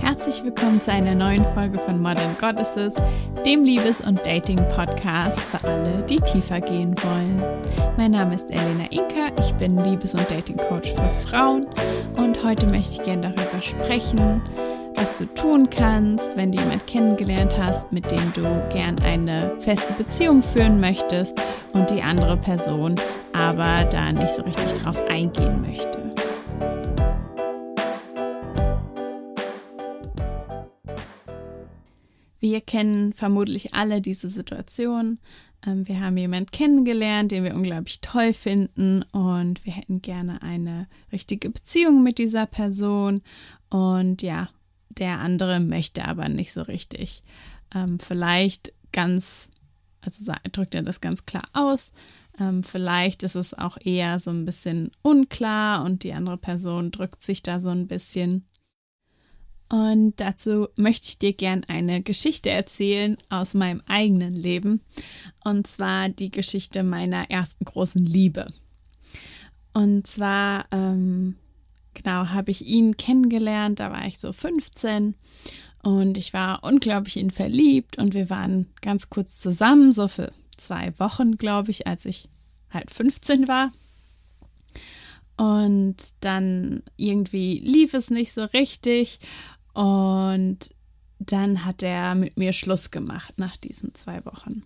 [0.00, 2.94] Herzlich willkommen zu einer neuen Folge von Modern Goddesses,
[3.46, 7.42] dem Liebes- und Dating-Podcast für alle, die tiefer gehen wollen.
[7.96, 11.66] Mein Name ist Elena Inka, ich bin Liebes- und Dating-Coach für Frauen
[12.16, 14.42] und heute möchte ich gerne darüber sprechen,
[14.94, 19.94] was du tun kannst, wenn du jemanden kennengelernt hast, mit dem du gern eine feste
[19.94, 21.40] Beziehung führen möchtest
[21.72, 22.96] und die andere Person
[23.40, 25.98] aber da nicht so richtig drauf eingehen möchte.
[32.38, 35.18] Wir kennen vermutlich alle diese Situation.
[35.66, 40.86] Ähm, wir haben jemanden kennengelernt, den wir unglaublich toll finden und wir hätten gerne eine
[41.10, 43.22] richtige Beziehung mit dieser Person.
[43.70, 44.50] Und ja,
[44.90, 47.22] der andere möchte aber nicht so richtig.
[47.74, 49.48] Ähm, vielleicht ganz,
[50.02, 51.92] also drückt er das ganz klar aus.
[52.38, 57.22] Ähm, vielleicht ist es auch eher so ein bisschen unklar und die andere Person drückt
[57.22, 58.46] sich da so ein bisschen.
[59.68, 64.80] Und dazu möchte ich dir gern eine Geschichte erzählen aus meinem eigenen Leben.
[65.44, 68.52] Und zwar die Geschichte meiner ersten großen Liebe.
[69.72, 71.36] Und zwar ähm,
[71.94, 75.14] genau, habe ich ihn kennengelernt, da war ich so 15
[75.82, 80.98] und ich war unglaublich in verliebt und wir waren ganz kurz zusammen, so für zwei
[80.98, 82.28] Wochen, glaube ich, als ich
[82.70, 83.72] halt 15 war.
[85.36, 89.20] Und dann irgendwie lief es nicht so richtig
[89.72, 90.74] und
[91.18, 94.64] dann hat er mit mir Schluss gemacht nach diesen zwei Wochen.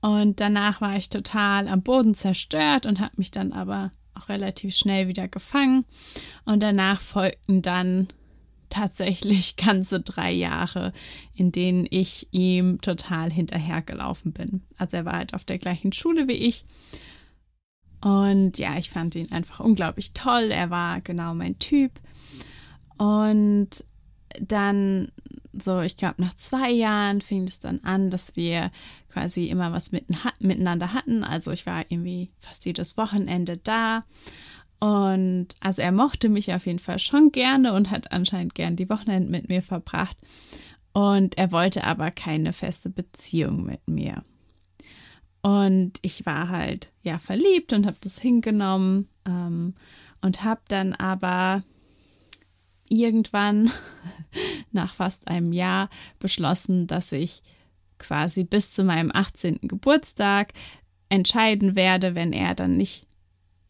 [0.00, 4.76] Und danach war ich total am Boden zerstört und habe mich dann aber auch relativ
[4.76, 5.86] schnell wieder gefangen.
[6.44, 8.08] Und danach folgten dann
[8.74, 10.92] tatsächlich ganze drei Jahre,
[11.34, 14.62] in denen ich ihm total hinterhergelaufen bin.
[14.78, 16.64] Also er war halt auf der gleichen Schule wie ich.
[18.00, 20.50] Und ja, ich fand ihn einfach unglaublich toll.
[20.50, 21.92] Er war genau mein Typ.
[22.98, 23.84] Und
[24.40, 25.08] dann
[25.52, 28.72] so, ich glaube, nach zwei Jahren fing es dann an, dass wir
[29.08, 31.22] quasi immer was miteinander hatten.
[31.22, 34.02] Also ich war irgendwie fast jedes Wochenende da.
[34.80, 38.90] Und also er mochte mich auf jeden Fall schon gerne und hat anscheinend gern die
[38.90, 40.16] Wochenende mit mir verbracht.
[40.92, 44.22] Und er wollte aber keine feste Beziehung mit mir.
[45.42, 49.74] Und ich war halt ja verliebt und habe das hingenommen ähm,
[50.22, 51.62] und habe dann aber
[52.88, 53.70] irgendwann
[54.72, 57.42] nach fast einem Jahr beschlossen, dass ich
[57.98, 59.60] quasi bis zu meinem 18.
[59.62, 60.52] Geburtstag
[61.08, 63.06] entscheiden werde, wenn er dann nicht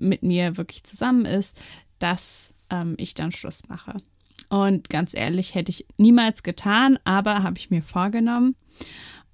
[0.00, 1.60] mit mir wirklich zusammen ist,
[1.98, 4.00] dass ähm, ich dann Schluss mache.
[4.48, 8.56] Und ganz ehrlich, hätte ich niemals getan, aber habe ich mir vorgenommen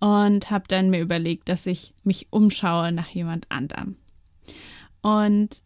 [0.00, 3.97] und habe dann mir überlegt, dass ich mich umschaue nach jemand anderem.
[5.03, 5.62] Und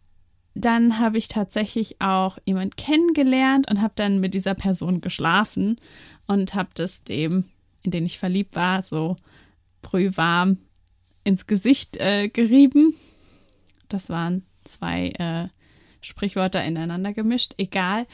[0.53, 5.79] dann habe ich tatsächlich auch jemand kennengelernt und habe dann mit dieser Person geschlafen
[6.27, 7.45] und habe das dem,
[7.81, 9.15] in den ich verliebt war, so
[9.81, 10.57] brühwarm
[11.23, 12.93] ins Gesicht äh, gerieben.
[13.87, 15.47] Das waren zwei äh,
[16.01, 18.07] Sprichwörter ineinander gemischt, egal.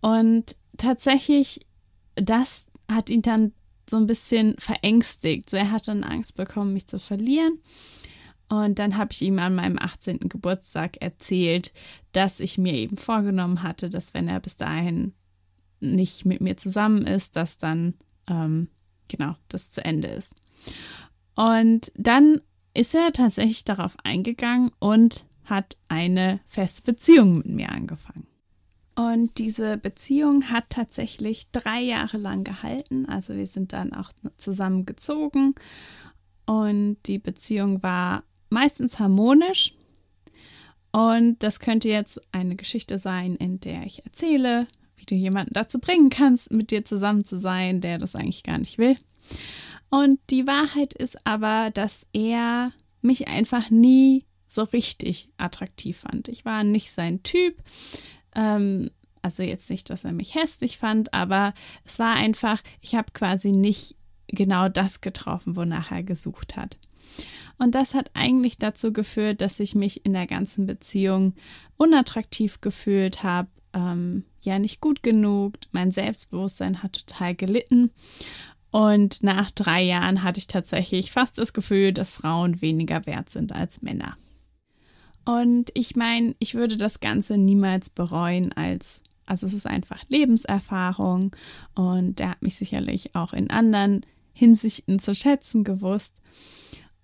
[0.00, 1.66] Und tatsächlich,
[2.14, 3.52] das hat ihn dann
[3.88, 5.52] so ein bisschen verängstigt.
[5.52, 7.58] Er hat dann Angst bekommen, mich zu verlieren.
[8.48, 10.18] Und dann habe ich ihm an meinem 18.
[10.28, 11.72] Geburtstag erzählt,
[12.12, 15.14] dass ich mir eben vorgenommen hatte, dass wenn er bis dahin
[15.80, 17.94] nicht mit mir zusammen ist, dass dann
[18.28, 18.68] ähm,
[19.08, 20.34] genau das zu Ende ist.
[21.34, 22.40] Und dann
[22.74, 28.26] ist er tatsächlich darauf eingegangen und hat eine feste Beziehung mit mir angefangen.
[28.94, 33.06] Und diese Beziehung hat tatsächlich drei Jahre lang gehalten.
[33.06, 35.54] Also wir sind dann auch zusammengezogen
[36.44, 39.74] und die Beziehung war meistens harmonisch.
[40.90, 44.66] Und das könnte jetzt eine Geschichte sein, in der ich erzähle,
[44.96, 48.58] wie du jemanden dazu bringen kannst, mit dir zusammen zu sein, der das eigentlich gar
[48.58, 48.96] nicht will.
[49.88, 56.28] Und die Wahrheit ist aber, dass er mich einfach nie so richtig attraktiv fand.
[56.28, 57.56] Ich war nicht sein Typ.
[58.34, 58.90] Ähm,
[59.22, 61.54] also jetzt nicht, dass er mich hässlich fand, aber
[61.84, 63.94] es war einfach, ich habe quasi nicht
[64.26, 66.78] genau das getroffen, wonach er gesucht hat.
[67.58, 71.34] Und das hat eigentlich dazu geführt, dass ich mich in der ganzen Beziehung
[71.76, 75.54] unattraktiv gefühlt habe, ähm, ja nicht gut genug.
[75.70, 77.90] Mein Selbstbewusstsein hat total gelitten.
[78.70, 83.52] Und nach drei Jahren hatte ich tatsächlich fast das Gefühl, dass Frauen weniger wert sind
[83.52, 84.16] als Männer.
[85.24, 91.34] Und ich meine, ich würde das Ganze niemals bereuen als, also es ist einfach Lebenserfahrung
[91.74, 96.16] und der hat mich sicherlich auch in anderen Hinsichten zu schätzen gewusst.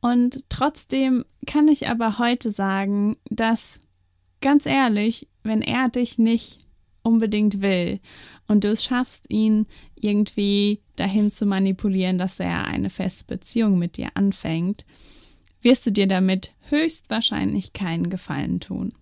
[0.01, 3.81] Und trotzdem kann ich aber heute sagen, dass
[4.41, 6.61] ganz ehrlich, wenn er dich nicht
[7.03, 8.01] unbedingt will
[8.47, 13.97] und du es schaffst, ihn irgendwie dahin zu manipulieren, dass er eine feste Beziehung mit
[13.97, 14.85] dir anfängt,
[15.63, 18.93] wirst du dir damit höchstwahrscheinlich keinen Gefallen tun.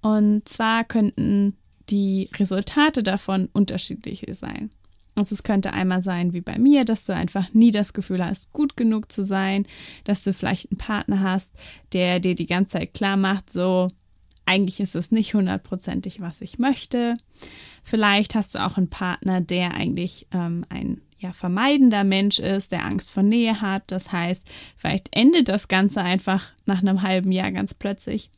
[0.00, 1.56] Und zwar könnten
[1.88, 4.70] die Resultate davon unterschiedliche sein.
[5.14, 8.52] Also es könnte einmal sein wie bei mir, dass du einfach nie das Gefühl hast,
[8.52, 9.66] gut genug zu sein,
[10.04, 11.54] dass du vielleicht einen Partner hast,
[11.92, 13.88] der dir die ganze Zeit klar macht, so
[14.44, 17.14] eigentlich ist es nicht hundertprozentig, was ich möchte.
[17.82, 22.84] Vielleicht hast du auch einen Partner, der eigentlich ähm, ein ja, vermeidender Mensch ist, der
[22.84, 23.90] Angst vor Nähe hat.
[23.90, 28.30] Das heißt, vielleicht endet das Ganze einfach nach einem halben Jahr ganz plötzlich.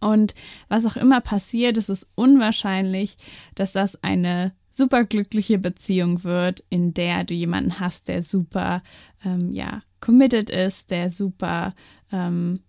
[0.00, 0.34] Und
[0.68, 3.16] was auch immer passiert, ist es unwahrscheinlich,
[3.54, 8.82] dass das eine super glückliche Beziehung wird, in der du jemanden hast, der super,
[9.24, 11.74] ähm, ja, committed ist, der super,
[12.12, 12.60] ähm,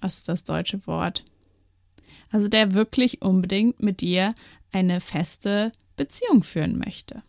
[0.00, 1.24] was ist das deutsche Wort?
[2.30, 4.34] Also der wirklich unbedingt mit dir
[4.70, 7.22] eine feste Beziehung führen möchte.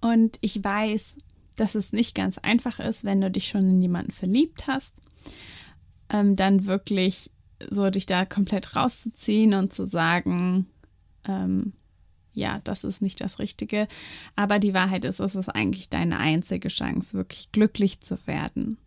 [0.00, 1.16] Und ich weiß,
[1.56, 5.00] dass es nicht ganz einfach ist, wenn du dich schon in jemanden verliebt hast,
[6.08, 7.30] ähm, dann wirklich
[7.68, 10.66] so dich da komplett rauszuziehen und zu sagen,
[11.26, 11.74] ähm,
[12.32, 13.88] ja, das ist nicht das Richtige.
[14.36, 18.78] Aber die Wahrheit ist, es ist eigentlich deine einzige Chance, wirklich glücklich zu werden.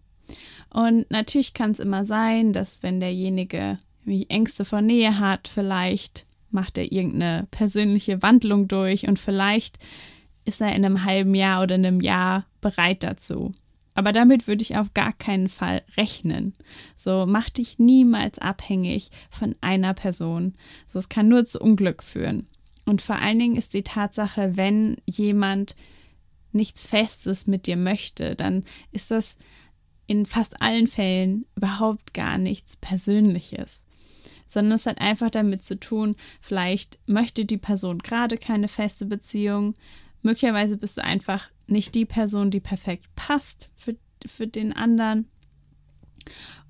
[0.69, 6.77] Und natürlich kann es immer sein, dass wenn derjenige Ängste vor Nähe hat, vielleicht macht
[6.77, 9.79] er irgendeine persönliche Wandlung durch und vielleicht
[10.45, 13.51] ist er in einem halben Jahr oder einem Jahr bereit dazu.
[13.95, 16.53] Aber damit würde ich auf gar keinen Fall rechnen.
[16.95, 20.53] So, mach dich niemals abhängig von einer Person.
[20.87, 22.47] So, es kann nur zu Unglück führen.
[22.85, 25.75] Und vor allen Dingen ist die Tatsache, wenn jemand
[26.51, 29.37] nichts Festes mit dir möchte, dann ist das
[30.07, 33.83] in fast allen Fällen überhaupt gar nichts Persönliches
[34.53, 39.73] sondern es hat einfach damit zu tun, vielleicht möchte die Person gerade keine feste Beziehung,
[40.23, 45.27] möglicherweise bist du einfach nicht die Person, die perfekt passt für, für den anderen.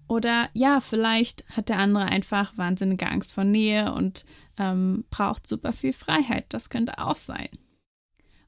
[0.08, 4.26] Oder ja, vielleicht hat der andere einfach wahnsinnige Angst vor Nähe und
[4.58, 6.46] ähm, braucht super viel Freiheit.
[6.50, 7.50] Das könnte auch sein.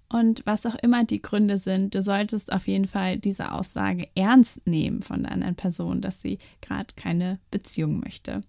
[0.07, 4.67] Und was auch immer die Gründe sind, du solltest auf jeden Fall diese Aussage ernst
[4.67, 8.41] nehmen von der anderen Person, dass sie gerade keine Beziehung möchte.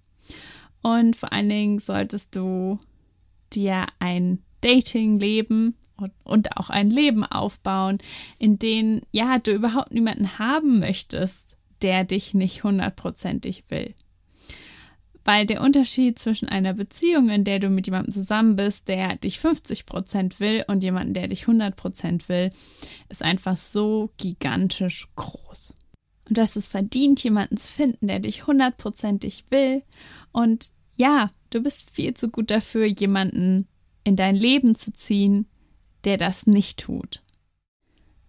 [0.83, 2.79] Und vor allen Dingen solltest du
[3.53, 7.99] dir ein Dating-Leben und, und auch ein Leben aufbauen,
[8.39, 13.95] in dem ja du überhaupt niemanden haben möchtest, der dich nicht hundertprozentig will.
[15.25, 19.41] Weil der Unterschied zwischen einer Beziehung, in der du mit jemandem zusammen bist, der dich
[19.41, 22.51] 50 Prozent will und jemandem, der dich 100 Prozent will,
[23.09, 25.77] ist einfach so gigantisch groß.
[26.29, 29.83] Und du hast es verdient, jemanden zu finden, der dich hundertprozentig will
[30.33, 33.69] und ja, du bist viel zu gut dafür, jemanden
[34.05, 35.47] in dein Leben zu ziehen,
[36.07, 37.23] der das nicht tut.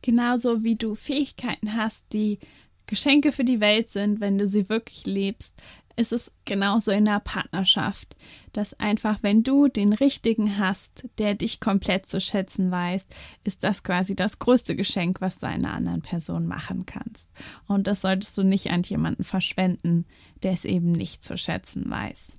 [0.02, 2.40] Genauso wie du Fähigkeiten hast, die
[2.86, 5.62] Geschenke für die Welt sind, wenn du sie wirklich lebst,
[5.98, 8.16] ist es genauso in der Partnerschaft,
[8.54, 13.08] dass einfach, wenn du den richtigen hast, der dich komplett zu schätzen weiß,
[13.44, 17.32] ist das quasi das größte Geschenk, was du einer anderen Person machen kannst.
[17.66, 20.06] Und das solltest du nicht an jemanden verschwenden,
[20.44, 22.38] der es eben nicht zu schätzen weiß.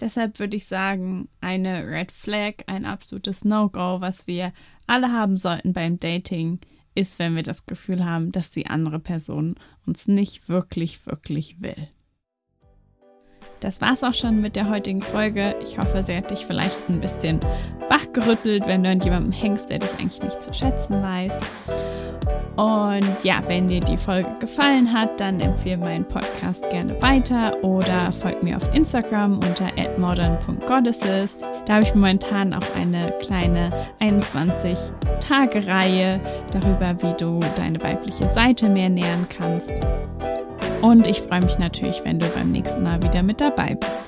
[0.00, 4.52] Deshalb würde ich sagen, eine Red Flag, ein absolutes No-Go, was wir
[4.86, 6.60] alle haben sollten beim Dating,
[6.94, 9.54] ist, wenn wir das Gefühl haben, dass die andere Person
[9.86, 11.88] uns nicht wirklich, wirklich will.
[13.60, 15.54] Das war's auch schon mit der heutigen Folge.
[15.62, 17.38] Ich hoffe, sie hat dich vielleicht ein bisschen
[17.88, 21.38] wachgerüttelt, wenn du an jemandem hängst, der dich eigentlich nicht zu schätzen weiß.
[22.56, 28.12] Und ja, wenn dir die Folge gefallen hat, dann empfehle meinen Podcast gerne weiter oder
[28.12, 29.68] folg mir auf Instagram unter
[29.98, 31.38] modern.goddesses.
[31.64, 38.90] Da habe ich momentan auch eine kleine 21-Tage-Reihe darüber, wie du deine weibliche Seite mehr
[38.90, 39.70] nähern kannst.
[40.82, 44.02] Und ich freue mich natürlich, wenn du beim nächsten Mal wieder mit dabei bist.